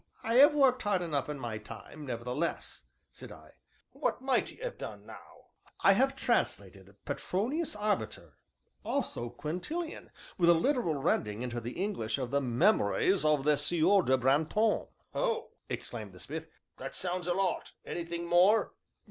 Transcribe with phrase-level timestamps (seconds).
[0.23, 3.51] "I have worked hard enough in my time, nevertheless," said I.
[3.91, 5.49] "What might you 'ave done, now?"
[5.81, 8.33] "I have translated Petronius Arbiter,
[8.83, 10.09] also Quintilian,
[10.39, 14.87] with a literal rendering into the English of the Memoires of the Sieur de Brantome."
[15.13, 16.47] "Oh," exclaimed the smith,
[16.77, 17.73] "that sounds a lot!
[17.85, 18.73] anything more?"